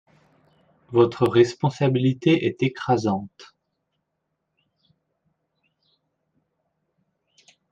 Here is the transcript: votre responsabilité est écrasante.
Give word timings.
votre 0.91 1.27
responsabilité 1.27 2.47
est 2.47 2.63
écrasante. 2.63 3.55